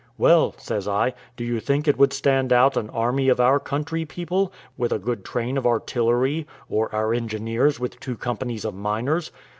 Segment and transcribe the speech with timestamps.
[0.17, 4.03] "Well," says I, "do you think it would stand out an army of our country
[4.03, 9.29] people, with a good train of artillery; or our engineers, with two companies of miners?